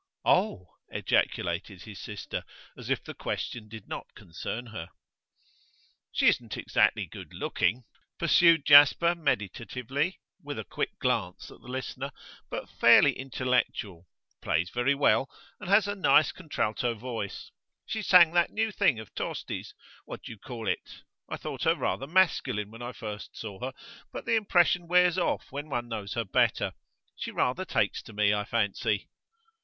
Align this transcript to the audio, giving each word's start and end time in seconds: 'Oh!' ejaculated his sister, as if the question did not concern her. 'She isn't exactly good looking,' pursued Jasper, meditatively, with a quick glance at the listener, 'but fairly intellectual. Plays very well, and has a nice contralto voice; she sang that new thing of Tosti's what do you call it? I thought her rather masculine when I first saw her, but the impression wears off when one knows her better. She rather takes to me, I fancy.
'Oh!' 0.25 0.73
ejaculated 0.89 1.83
his 1.83 1.99
sister, 1.99 2.43
as 2.75 2.89
if 2.89 3.03
the 3.03 3.13
question 3.13 3.69
did 3.69 3.87
not 3.87 4.07
concern 4.15 4.65
her. 4.65 4.89
'She 6.11 6.27
isn't 6.27 6.57
exactly 6.57 7.05
good 7.05 7.35
looking,' 7.35 7.83
pursued 8.17 8.65
Jasper, 8.65 9.13
meditatively, 9.13 10.19
with 10.43 10.57
a 10.57 10.63
quick 10.63 10.97
glance 10.97 11.51
at 11.51 11.61
the 11.61 11.67
listener, 11.67 12.09
'but 12.49 12.67
fairly 12.67 13.11
intellectual. 13.13 14.07
Plays 14.41 14.71
very 14.71 14.95
well, 14.95 15.29
and 15.59 15.69
has 15.69 15.87
a 15.87 15.93
nice 15.93 16.31
contralto 16.31 16.95
voice; 16.95 17.51
she 17.85 18.01
sang 18.01 18.31
that 18.31 18.49
new 18.49 18.71
thing 18.71 18.99
of 18.99 19.13
Tosti's 19.13 19.75
what 20.05 20.23
do 20.23 20.31
you 20.31 20.39
call 20.39 20.67
it? 20.67 21.03
I 21.29 21.37
thought 21.37 21.61
her 21.65 21.75
rather 21.75 22.07
masculine 22.07 22.71
when 22.71 22.81
I 22.81 22.91
first 22.91 23.37
saw 23.37 23.59
her, 23.63 23.73
but 24.11 24.25
the 24.25 24.33
impression 24.35 24.87
wears 24.87 25.19
off 25.19 25.51
when 25.51 25.69
one 25.69 25.87
knows 25.89 26.15
her 26.15 26.25
better. 26.25 26.73
She 27.15 27.29
rather 27.29 27.65
takes 27.65 28.01
to 28.01 28.13
me, 28.13 28.33
I 28.33 28.45
fancy. 28.45 29.07